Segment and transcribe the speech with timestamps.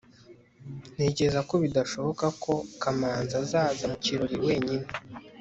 [0.93, 4.87] ntekereza ko bidashoboka ko kamanzi azaza mu kirori wenyine